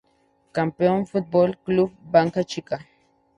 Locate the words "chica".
2.43-2.87